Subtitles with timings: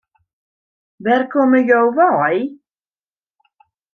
[1.03, 2.39] Wêr komme jo wei?